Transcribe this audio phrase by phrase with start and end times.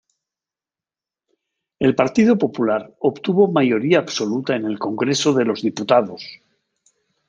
[1.77, 6.23] El Partido Popular obtuvo mayoría absoluta en el Congreso de los Diputados.